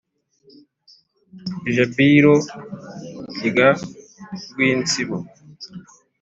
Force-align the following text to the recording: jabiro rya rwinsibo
jabiro 1.75 2.33
rya 3.47 3.69
rwinsibo 4.49 5.17